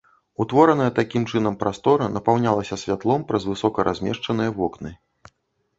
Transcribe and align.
Утвораная 0.43 0.87
такім 0.99 1.27
чынам 1.33 1.57
прастора 1.65 2.07
напаўнялася 2.15 2.81
святлом 2.85 3.21
праз 3.29 3.47
высока 3.53 3.79
размешчаныя 3.91 4.49
вокны. 4.59 4.91